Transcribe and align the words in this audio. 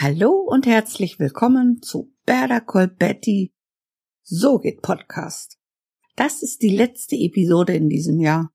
Hallo 0.00 0.30
und 0.30 0.64
herzlich 0.64 1.18
willkommen 1.18 1.82
zu 1.82 2.14
Berda 2.24 2.60
Colbetti 2.60 3.52
So 4.22 4.60
geht 4.60 4.80
Podcast. 4.80 5.58
Das 6.14 6.44
ist 6.44 6.62
die 6.62 6.68
letzte 6.68 7.16
Episode 7.16 7.74
in 7.74 7.88
diesem 7.88 8.20
Jahr. 8.20 8.54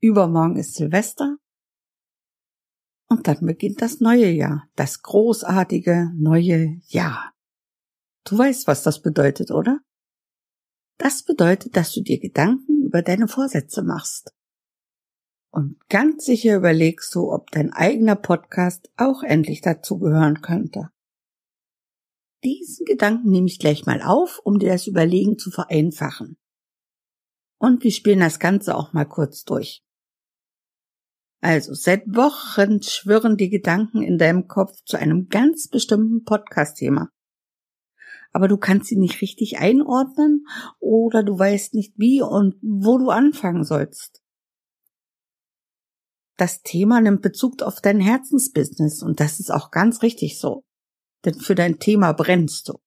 Übermorgen 0.00 0.56
ist 0.56 0.76
Silvester. 0.76 1.38
Und 3.08 3.26
dann 3.26 3.40
beginnt 3.40 3.82
das 3.82 3.98
neue 3.98 4.30
Jahr, 4.30 4.68
das 4.76 5.02
großartige 5.02 6.12
neue 6.14 6.78
Jahr. 6.86 7.34
Du 8.22 8.38
weißt, 8.38 8.68
was 8.68 8.84
das 8.84 9.02
bedeutet, 9.02 9.50
oder? 9.50 9.80
Das 10.96 11.24
bedeutet, 11.24 11.76
dass 11.76 11.90
du 11.90 12.02
dir 12.02 12.20
Gedanken 12.20 12.84
über 12.84 13.02
deine 13.02 13.26
Vorsätze 13.26 13.82
machst. 13.82 14.32
Und 15.50 15.76
ganz 15.88 16.26
sicher 16.26 16.56
überlegst 16.56 17.14
du, 17.14 17.32
ob 17.32 17.50
dein 17.50 17.72
eigener 17.72 18.16
Podcast 18.16 18.90
auch 18.96 19.22
endlich 19.22 19.60
dazugehören 19.60 20.42
könnte. 20.42 20.90
Diesen 22.44 22.84
Gedanken 22.84 23.30
nehme 23.30 23.46
ich 23.46 23.58
gleich 23.58 23.86
mal 23.86 24.02
auf, 24.02 24.40
um 24.44 24.58
dir 24.58 24.70
das 24.70 24.86
Überlegen 24.86 25.38
zu 25.38 25.50
vereinfachen. 25.50 26.36
Und 27.58 27.82
wir 27.82 27.90
spielen 27.90 28.20
das 28.20 28.38
Ganze 28.38 28.76
auch 28.76 28.92
mal 28.92 29.06
kurz 29.06 29.44
durch. 29.44 29.82
Also, 31.40 31.72
seit 31.74 32.06
Wochen 32.06 32.82
schwirren 32.82 33.36
die 33.36 33.48
Gedanken 33.48 34.02
in 34.02 34.18
deinem 34.18 34.48
Kopf 34.48 34.82
zu 34.84 34.96
einem 34.96 35.28
ganz 35.28 35.68
bestimmten 35.68 36.24
Podcast-Thema. 36.24 37.10
Aber 38.32 38.48
du 38.48 38.56
kannst 38.56 38.88
sie 38.88 38.96
nicht 38.96 39.20
richtig 39.22 39.58
einordnen 39.58 40.46
oder 40.78 41.22
du 41.22 41.38
weißt 41.38 41.74
nicht 41.74 41.94
wie 41.96 42.22
und 42.22 42.56
wo 42.60 42.98
du 42.98 43.10
anfangen 43.10 43.64
sollst. 43.64 44.22
Das 46.38 46.62
Thema 46.62 47.00
nimmt 47.00 47.20
Bezug 47.20 47.62
auf 47.62 47.80
dein 47.80 47.98
Herzensbusiness 47.98 49.02
und 49.02 49.18
das 49.18 49.40
ist 49.40 49.50
auch 49.50 49.72
ganz 49.72 50.02
richtig 50.02 50.38
so. 50.38 50.64
Denn 51.24 51.34
für 51.34 51.56
dein 51.56 51.80
Thema 51.80 52.12
brennst 52.12 52.68
du. 52.68 52.78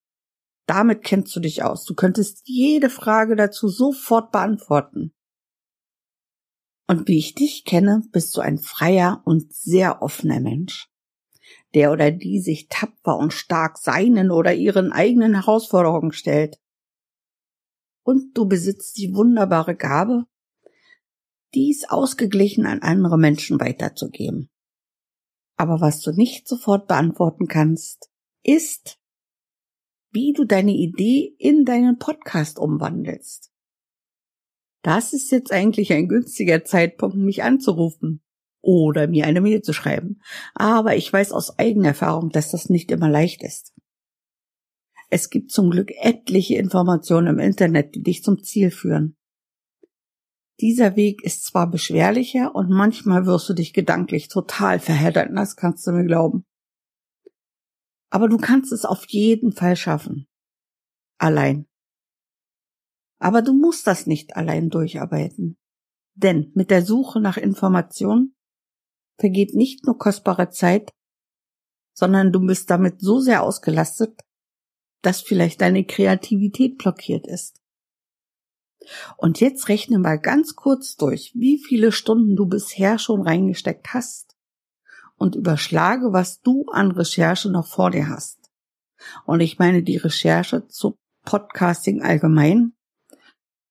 Damit 0.67 1.03
kennst 1.03 1.35
du 1.35 1.41
dich 1.41 1.61
aus. 1.61 1.83
Du 1.83 1.93
könntest 1.93 2.43
jede 2.45 2.89
Frage 2.89 3.35
dazu 3.35 3.67
sofort 3.67 4.31
beantworten. 4.31 5.13
Und 6.87 7.09
wie 7.09 7.17
ich 7.17 7.35
dich 7.35 7.65
kenne, 7.65 8.03
bist 8.13 8.37
du 8.37 8.41
ein 8.41 8.57
freier 8.57 9.21
und 9.25 9.53
sehr 9.53 10.01
offener 10.01 10.39
Mensch. 10.39 10.89
Der 11.73 11.91
oder 11.91 12.09
die 12.09 12.39
sich 12.39 12.69
tapfer 12.69 13.17
und 13.17 13.33
stark 13.33 13.77
seinen 13.77 14.31
oder 14.31 14.53
ihren 14.53 14.93
eigenen 14.93 15.33
Herausforderungen 15.33 16.13
stellt. 16.13 16.57
Und 18.03 18.37
du 18.37 18.45
besitzt 18.45 18.97
die 18.97 19.13
wunderbare 19.13 19.75
Gabe, 19.75 20.25
dies 21.53 21.85
ausgeglichen 21.89 22.65
an 22.65 22.81
andere 22.81 23.17
Menschen 23.17 23.59
weiterzugeben. 23.59 24.49
Aber 25.57 25.81
was 25.81 26.01
du 26.01 26.11
nicht 26.11 26.47
sofort 26.47 26.87
beantworten 26.87 27.47
kannst, 27.47 28.09
ist, 28.43 28.99
wie 30.11 30.33
du 30.33 30.45
deine 30.45 30.71
Idee 30.71 31.35
in 31.37 31.65
deinen 31.65 31.97
Podcast 31.97 32.59
umwandelst. 32.59 33.51
Das 34.83 35.13
ist 35.13 35.31
jetzt 35.31 35.51
eigentlich 35.51 35.93
ein 35.93 36.07
günstiger 36.07 36.63
Zeitpunkt, 36.63 37.15
mich 37.15 37.43
anzurufen 37.43 38.23
oder 38.61 39.07
mir 39.07 39.25
eine 39.25 39.41
Mail 39.41 39.61
zu 39.61 39.73
schreiben. 39.73 40.21
Aber 40.55 40.95
ich 40.95 41.11
weiß 41.11 41.31
aus 41.31 41.57
eigener 41.59 41.89
Erfahrung, 41.89 42.29
dass 42.29 42.51
das 42.51 42.69
nicht 42.69 42.91
immer 42.91 43.09
leicht 43.09 43.43
ist. 43.43 43.73
Es 45.09 45.29
gibt 45.29 45.51
zum 45.51 45.69
Glück 45.69 45.91
etliche 46.01 46.55
Informationen 46.55 47.27
im 47.27 47.39
Internet, 47.39 47.95
die 47.95 48.01
dich 48.01 48.23
zum 48.23 48.41
Ziel 48.43 48.71
führen. 48.71 49.17
Dieser 50.61 50.95
Weg 50.95 51.23
ist 51.23 51.43
zwar 51.43 51.69
beschwerlicher 51.69 52.53
und 52.53 52.69
manchmal 52.69 53.25
wirst 53.25 53.49
du 53.49 53.53
dich 53.53 53.73
gedanklich 53.73 54.27
total 54.27 54.79
verheddern, 54.79 55.35
das 55.35 55.55
kannst 55.55 55.87
du 55.87 55.91
mir 55.91 56.05
glauben. 56.05 56.45
Aber 58.11 58.29
du 58.29 58.37
kannst 58.37 58.71
es 58.71 58.85
auf 58.85 59.05
jeden 59.07 59.53
Fall 59.53 59.75
schaffen. 59.75 60.27
Allein. 61.17 61.65
Aber 63.19 63.41
du 63.41 63.53
musst 63.53 63.87
das 63.87 64.05
nicht 64.05 64.35
allein 64.35 64.69
durcharbeiten. 64.69 65.57
Denn 66.13 66.51
mit 66.53 66.69
der 66.69 66.85
Suche 66.85 67.19
nach 67.19 67.37
Informationen 67.37 68.35
vergeht 69.19 69.55
nicht 69.55 69.85
nur 69.85 69.97
kostbare 69.97 70.49
Zeit, 70.49 70.91
sondern 71.95 72.31
du 72.31 72.39
bist 72.45 72.69
damit 72.69 73.01
so 73.01 73.19
sehr 73.19 73.41
ausgelastet, 73.41 74.21
dass 75.01 75.21
vielleicht 75.21 75.61
deine 75.61 75.85
Kreativität 75.85 76.77
blockiert 76.77 77.25
ist. 77.25 77.60
Und 79.17 79.39
jetzt 79.39 79.69
rechne 79.69 79.99
mal 79.99 80.19
ganz 80.19 80.55
kurz 80.55 80.95
durch, 80.95 81.31
wie 81.35 81.57
viele 81.57 81.91
Stunden 81.91 82.35
du 82.35 82.45
bisher 82.45 82.97
schon 82.99 83.21
reingesteckt 83.21 83.93
hast 83.93 84.35
und 85.17 85.35
überschlage, 85.35 86.13
was 86.13 86.41
du 86.41 86.65
an 86.71 86.91
Recherche 86.91 87.49
noch 87.49 87.67
vor 87.67 87.91
dir 87.91 88.09
hast. 88.09 88.39
Und 89.25 89.39
ich 89.39 89.59
meine 89.59 89.83
die 89.83 89.97
Recherche 89.97 90.67
zum 90.67 90.95
Podcasting 91.23 92.01
allgemein, 92.01 92.73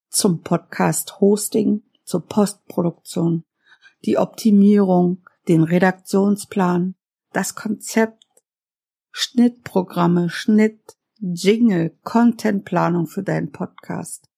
zum 0.09 0.43
Podcast 0.43 1.21
Hosting, 1.21 1.82
zur 2.04 2.27
Postproduktion, 2.27 3.44
die 4.04 4.16
Optimierung, 4.19 5.25
den 5.48 5.62
Redaktionsplan, 5.62 6.94
das 7.32 7.54
Konzept, 7.54 8.25
Schnittprogramme, 9.12 10.31
Schnitt, 10.31 10.97
Jingle, 11.19 11.97
Contentplanung 12.03 13.06
für 13.06 13.22
deinen 13.22 13.50
Podcast. 13.50 14.29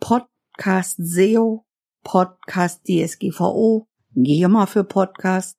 Podcast 0.00 0.96
SEO, 0.98 1.66
Podcast 2.04 2.82
DSGVO, 2.86 3.88
GEMA 4.14 4.66
für 4.66 4.84
Podcast. 4.84 5.58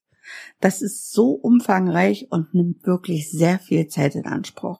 Das 0.59 0.81
ist 0.81 1.11
so 1.11 1.31
umfangreich 1.31 2.31
und 2.31 2.53
nimmt 2.53 2.85
wirklich 2.85 3.29
sehr 3.31 3.59
viel 3.59 3.87
Zeit 3.87 4.15
in 4.15 4.25
Anspruch. 4.25 4.79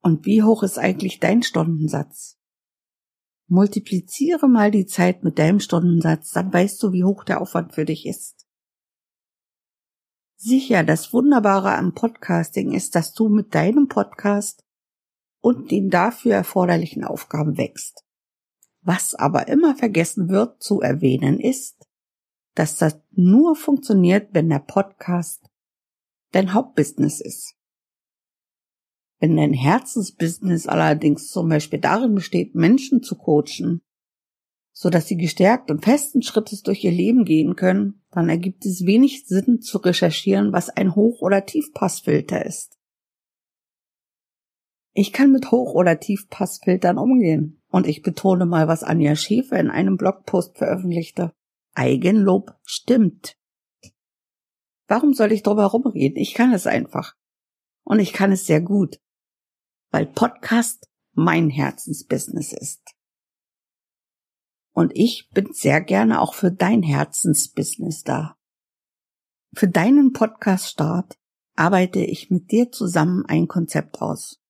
Und 0.00 0.26
wie 0.26 0.42
hoch 0.42 0.62
ist 0.62 0.78
eigentlich 0.78 1.20
dein 1.20 1.42
Stundensatz? 1.42 2.38
Multipliziere 3.46 4.48
mal 4.48 4.70
die 4.70 4.86
Zeit 4.86 5.22
mit 5.22 5.38
deinem 5.38 5.60
Stundensatz, 5.60 6.32
dann 6.32 6.52
weißt 6.52 6.82
du, 6.82 6.92
wie 6.92 7.04
hoch 7.04 7.22
der 7.22 7.40
Aufwand 7.40 7.74
für 7.74 7.84
dich 7.84 8.06
ist. 8.06 8.46
Sicher, 10.36 10.82
das 10.82 11.12
Wunderbare 11.12 11.76
am 11.76 11.94
Podcasting 11.94 12.72
ist, 12.72 12.96
dass 12.96 13.12
du 13.12 13.28
mit 13.28 13.54
deinem 13.54 13.86
Podcast 13.86 14.64
und 15.42 15.70
den 15.70 15.90
dafür 15.90 16.34
erforderlichen 16.34 17.04
Aufgaben 17.04 17.58
wächst. 17.58 18.04
Was 18.80 19.14
aber 19.14 19.48
immer 19.48 19.76
vergessen 19.76 20.30
wird 20.30 20.62
zu 20.62 20.80
erwähnen 20.80 21.38
ist, 21.38 21.86
dass 22.54 22.76
das 22.76 22.98
nur 23.10 23.56
funktioniert, 23.56 24.30
wenn 24.32 24.48
der 24.48 24.60
Podcast 24.60 25.44
dein 26.30 26.54
Hauptbusiness 26.54 27.20
ist. 27.20 27.54
Wenn 29.20 29.36
dein 29.36 29.52
Herzensbusiness 29.52 30.66
allerdings 30.66 31.28
zum 31.28 31.48
Beispiel 31.48 31.78
darin 31.78 32.14
besteht, 32.14 32.54
Menschen 32.54 33.02
zu 33.02 33.16
coachen, 33.16 33.82
so 34.72 34.90
dass 34.90 35.06
sie 35.06 35.16
gestärkt 35.16 35.70
und 35.70 35.84
festen 35.84 36.22
Schrittes 36.22 36.62
durch 36.62 36.82
ihr 36.82 36.92
Leben 36.92 37.24
gehen 37.24 37.56
können, 37.56 38.02
dann 38.10 38.28
ergibt 38.28 38.64
es 38.64 38.86
wenig 38.86 39.26
Sinn 39.26 39.60
zu 39.60 39.78
recherchieren, 39.78 40.52
was 40.52 40.70
ein 40.70 40.94
Hoch- 40.94 41.20
oder 41.20 41.46
Tiefpassfilter 41.46 42.44
ist. 42.44 42.78
Ich 44.94 45.12
kann 45.12 45.32
mit 45.32 45.50
Hoch- 45.50 45.74
oder 45.74 45.98
Tiefpassfiltern 45.98 46.98
umgehen. 46.98 47.62
Und 47.70 47.86
ich 47.86 48.02
betone 48.02 48.44
mal, 48.44 48.68
was 48.68 48.82
Anja 48.82 49.16
Schäfer 49.16 49.58
in 49.58 49.70
einem 49.70 49.96
Blogpost 49.96 50.58
veröffentlichte. 50.58 51.32
Eigenlob 51.74 52.54
stimmt. 52.64 53.38
Warum 54.86 55.14
soll 55.14 55.32
ich 55.32 55.42
drüber 55.42 55.64
rumreden? 55.64 56.18
Ich 56.18 56.34
kann 56.34 56.52
es 56.52 56.66
einfach. 56.66 57.14
Und 57.84 57.98
ich 57.98 58.12
kann 58.12 58.30
es 58.30 58.44
sehr 58.44 58.60
gut. 58.60 59.00
Weil 59.90 60.06
Podcast 60.06 60.86
mein 61.14 61.48
Herzensbusiness 61.48 62.52
ist. 62.52 62.82
Und 64.74 64.92
ich 64.94 65.30
bin 65.32 65.52
sehr 65.52 65.80
gerne 65.80 66.20
auch 66.20 66.34
für 66.34 66.50
dein 66.50 66.82
Herzensbusiness 66.82 68.02
da. 68.02 68.36
Für 69.54 69.68
deinen 69.68 70.12
Podcast-Start 70.12 71.18
arbeite 71.56 72.00
ich 72.00 72.30
mit 72.30 72.50
dir 72.50 72.70
zusammen 72.70 73.24
ein 73.26 73.48
Konzept 73.48 74.00
aus. 74.00 74.41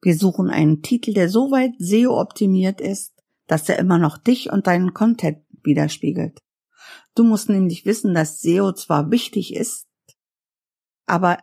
Wir 0.00 0.16
suchen 0.16 0.50
einen 0.50 0.82
Titel, 0.82 1.12
der 1.12 1.28
so 1.28 1.50
weit 1.50 1.72
SEO-optimiert 1.78 2.80
ist, 2.80 3.14
dass 3.46 3.68
er 3.68 3.78
immer 3.78 3.98
noch 3.98 4.18
dich 4.18 4.50
und 4.50 4.66
deinen 4.66 4.94
Content 4.94 5.38
widerspiegelt. 5.62 6.40
Du 7.14 7.24
musst 7.24 7.48
nämlich 7.48 7.84
wissen, 7.84 8.14
dass 8.14 8.40
SEO 8.40 8.72
zwar 8.72 9.10
wichtig 9.10 9.54
ist, 9.54 9.86
aber 11.06 11.38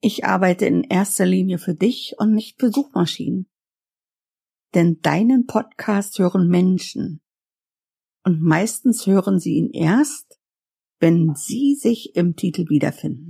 ich 0.00 0.24
arbeite 0.24 0.64
in 0.64 0.84
erster 0.84 1.26
Linie 1.26 1.58
für 1.58 1.74
dich 1.74 2.14
und 2.16 2.32
nicht 2.32 2.58
für 2.58 2.70
Suchmaschinen. 2.70 3.46
Denn 4.74 5.00
deinen 5.02 5.46
Podcast 5.46 6.18
hören 6.18 6.48
Menschen. 6.48 7.20
Und 8.24 8.40
meistens 8.40 9.06
hören 9.06 9.38
sie 9.38 9.54
ihn 9.54 9.70
erst, 9.70 10.38
wenn 11.00 11.34
sie 11.34 11.74
sich 11.74 12.14
im 12.14 12.36
Titel 12.36 12.68
wiederfinden. 12.68 13.29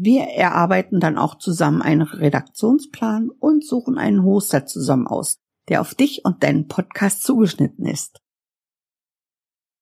Wir 0.00 0.22
erarbeiten 0.22 1.00
dann 1.00 1.18
auch 1.18 1.38
zusammen 1.38 1.82
einen 1.82 2.02
Redaktionsplan 2.02 3.30
und 3.30 3.66
suchen 3.66 3.98
einen 3.98 4.22
Hoster 4.22 4.64
zusammen 4.64 5.08
aus, 5.08 5.40
der 5.68 5.80
auf 5.80 5.96
dich 5.96 6.24
und 6.24 6.44
deinen 6.44 6.68
Podcast 6.68 7.24
zugeschnitten 7.24 7.84
ist. 7.84 8.22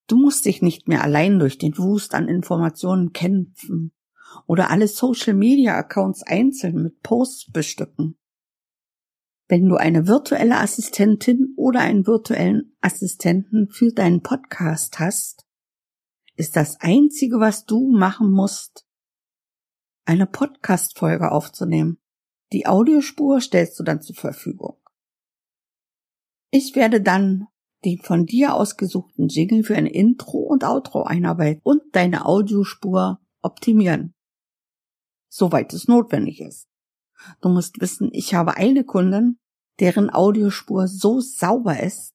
Du 0.07 0.17
musst 0.17 0.45
dich 0.45 0.63
nicht 0.63 0.87
mehr 0.87 1.03
allein 1.03 1.37
durch 1.37 1.59
den 1.59 1.77
Wust 1.77 2.15
an 2.15 2.27
Informationen 2.29 3.13
kämpfen 3.13 3.93
oder 4.47 4.71
alle 4.71 4.87
Social 4.87 5.35
Media 5.35 5.77
Accounts 5.77 6.23
einzeln 6.23 6.81
mit 6.81 7.03
Posts 7.03 7.51
bestücken. 7.51 8.17
Wenn 9.47 9.69
du 9.69 9.75
eine 9.75 10.07
virtuelle 10.07 10.57
Assistentin 10.57 11.53
oder 11.57 11.81
einen 11.81 12.07
virtuellen 12.07 12.75
Assistenten 12.81 13.69
für 13.69 13.91
deinen 13.91 14.23
Podcast 14.23 14.97
hast, 14.97 15.45
ist 16.35 16.55
das 16.55 16.81
einzige, 16.81 17.39
was 17.39 17.65
du 17.65 17.91
machen 17.91 18.31
musst, 18.31 18.86
eine 20.07 20.25
Podcast-Folge 20.25 21.31
aufzunehmen. 21.31 21.99
Die 22.53 22.65
Audiospur 22.65 23.41
stellst 23.41 23.77
du 23.77 23.83
dann 23.83 24.01
zur 24.01 24.15
Verfügung. 24.15 24.77
Ich 26.49 26.75
werde 26.75 27.01
dann 27.01 27.47
die 27.83 27.97
von 27.97 28.25
dir 28.25 28.55
ausgesuchten 28.55 29.27
Jingle 29.27 29.63
für 29.63 29.75
ein 29.75 29.85
Intro 29.85 30.39
und 30.39 30.63
Outro 30.63 31.03
einarbeiten 31.03 31.61
und 31.63 31.83
deine 31.91 32.25
Audiospur 32.25 33.19
optimieren. 33.41 34.15
Soweit 35.29 35.73
es 35.73 35.87
notwendig 35.89 36.39
ist. 36.39 36.67
Du 37.41 37.49
musst 37.49 37.81
wissen, 37.81 38.09
ich 38.13 38.33
habe 38.33 38.55
eine 38.55 38.85
Kundin, 38.85 39.37
deren 39.79 40.09
Audiospur 40.09 40.87
so 40.87 41.19
sauber 41.19 41.81
ist, 41.81 42.13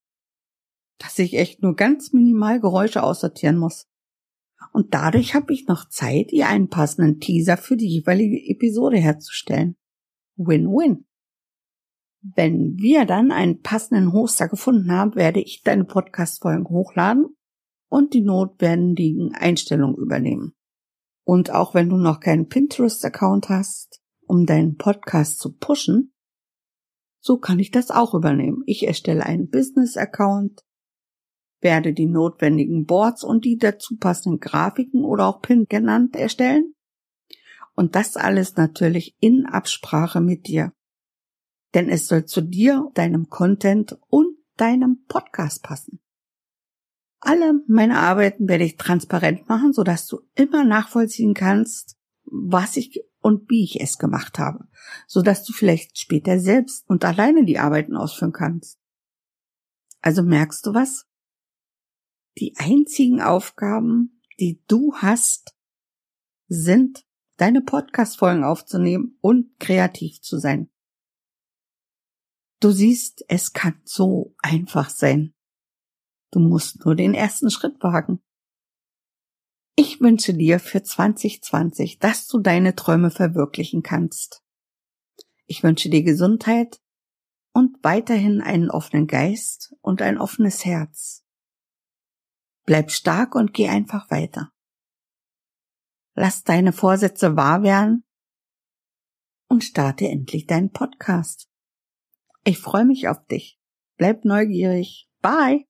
dass 0.97 1.19
ich 1.19 1.35
echt 1.35 1.63
nur 1.63 1.77
ganz 1.77 2.13
minimal 2.13 2.59
Geräusche 2.59 3.03
aussortieren 3.03 3.59
muss. 3.59 3.87
Und 4.73 4.95
dadurch 4.95 5.35
habe 5.35 5.53
ich 5.53 5.67
noch 5.67 5.89
Zeit, 5.89 6.33
ihr 6.33 6.49
einen 6.49 6.69
passenden 6.69 7.21
Teaser 7.21 7.57
für 7.57 7.77
die 7.77 7.89
jeweilige 7.89 8.39
Episode 8.51 8.99
herzustellen. 8.99 9.77
Win-win. 10.37 11.07
Wenn 12.23 12.77
wir 12.79 13.05
dann 13.05 13.33
einen 13.33 13.63
passenden 13.63 14.13
Hoster 14.13 14.49
gefunden 14.49 14.93
haben, 14.93 15.17
werde 15.17 15.41
ich 15.41 15.63
deine 15.63 15.85
Podcast-Folgen 15.85 16.69
hochladen 16.69 17.37
und 17.89 18.15
die 18.15 18.23
notwendigen 18.23 19.35
Einstellungen 19.35 19.97
übernehmen. 19.97 20.55
Und 21.25 21.51
auch 21.51 21.75
wenn 21.75 21.89
du 21.89 21.97
noch 21.97 22.21
keinen 22.21 22.49
Pinterest-Account 22.49 23.49
hast, 23.49 24.01
um 24.27 24.47
deinen 24.47 24.77
Podcast 24.77 25.41
zu 25.41 25.57
pushen, 25.57 26.15
so 27.21 27.39
kann 27.39 27.59
ich 27.59 27.71
das 27.71 27.91
auch 27.91 28.15
übernehmen. 28.15 28.63
Ich 28.67 28.87
erstelle 28.87 29.25
einen 29.25 29.49
Business-Account, 29.49 30.65
werde 31.63 31.93
die 31.93 32.07
notwendigen 32.07 32.85
Boards 32.85 33.25
und 33.25 33.45
die 33.45 33.57
dazu 33.57 33.97
passenden 33.97 34.41
Grafiken 34.41 35.05
oder 35.05 35.27
auch 35.27 35.41
Pin 35.41 35.67
genannt 35.69 36.17
erstellen. 36.17 36.75
Und 37.75 37.95
das 37.95 38.17
alles 38.17 38.57
natürlich 38.57 39.17
in 39.21 39.47
Absprache 39.47 40.21
mit 40.21 40.47
dir. 40.47 40.73
Denn 41.75 41.89
es 41.89 42.07
soll 42.07 42.27
zu 42.27 42.43
dir, 42.43 42.91
deinem 42.95 43.29
Content 43.29 43.99
und 44.09 44.37
deinem 44.57 45.05
Podcast 45.07 45.63
passen. 45.63 46.01
Alle 47.21 47.63
meine 47.69 47.99
Arbeiten 47.99 48.49
werde 48.49 48.65
ich 48.65 48.77
transparent 48.77 49.49
machen, 49.49 49.73
sodass 49.73 50.07
du 50.07 50.21
immer 50.35 50.65
nachvollziehen 50.65 51.35
kannst, 51.35 51.97
was 52.25 52.77
ich 52.77 53.05
und 53.21 53.49
wie 53.49 53.63
ich 53.63 53.81
es 53.81 53.99
gemacht 53.99 54.39
habe, 54.39 54.67
sodass 55.07 55.45
du 55.45 55.53
vielleicht 55.53 55.99
später 55.99 56.41
selbst 56.41 56.85
und 56.89 57.05
alleine 57.05 57.45
die 57.45 57.59
Arbeiten 57.59 57.97
ausführen 57.97 58.33
kannst. 58.33 58.79
Also 60.01 60.25
merkst 60.25 60.67
du 60.67 60.75
was? 60.75 61.07
Die 62.39 62.55
einzigen 62.57 63.21
Aufgaben, 63.21 64.23
die 64.41 64.63
du 64.67 64.95
hast, 64.95 65.55
sind, 66.49 67.05
deine 67.37 67.61
Podcast-Folgen 67.61 68.45
aufzunehmen 68.45 69.19
und 69.21 69.59
kreativ 69.59 70.21
zu 70.21 70.39
sein. 70.39 70.71
Du 72.61 72.71
siehst, 72.71 73.25
es 73.29 73.53
kann 73.53 73.81
so 73.85 74.35
einfach 74.39 74.89
sein. 74.89 75.35
Du 76.31 76.39
musst 76.39 76.85
nur 76.85 76.95
den 76.95 77.15
ersten 77.15 77.51
Schritt 77.51 77.83
wagen. 77.83 78.23
Ich 79.75 80.01
wünsche 80.01 80.35
dir 80.35 80.61
für 80.61 80.83
2020, 80.83 81.99
dass 81.99 82.27
du 82.27 82.39
deine 82.39 82.77
Träume 82.77 83.11
verwirklichen 83.11 83.83
kannst. 83.83 84.43
Ich 85.47 85.63
wünsche 85.63 85.91
dir 85.91 86.03
Gesundheit 86.03 86.81
und 87.53 87.83
weiterhin 87.83 88.41
einen 88.41 88.71
offenen 88.71 89.07
Geist 89.07 89.75
und 89.81 90.01
ein 90.01 90.19
offenes 90.19 90.65
Herz. 90.65 91.22
Bleib 92.65 92.91
stark 92.91 93.35
und 93.35 93.53
geh 93.53 93.69
einfach 93.69 94.11
weiter. 94.11 94.53
Lass 96.15 96.45
deine 96.45 96.73
Vorsätze 96.73 97.37
wahr 97.37 97.63
werden 97.63 98.05
und 99.49 99.65
starte 99.65 100.09
endlich 100.09 100.47
deinen 100.47 100.71
Podcast. 100.71 101.49
Ich 102.45 102.59
freue 102.59 102.85
mich 102.85 103.09
auf 103.09 103.25
dich. 103.27 103.59
Bleib 103.97 104.25
neugierig. 104.25 105.09
Bye. 105.21 105.67